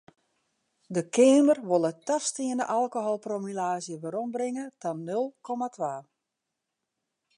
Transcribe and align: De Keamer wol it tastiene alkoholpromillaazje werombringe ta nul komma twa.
De 0.95 1.01
Keamer 1.17 1.59
wol 1.69 1.83
it 1.91 1.99
tastiene 2.07 2.65
alkoholpromillaazje 2.79 3.95
werombringe 4.03 4.65
ta 4.81 4.89
nul 5.07 5.25
komma 5.45 5.67
twa. 5.75 5.93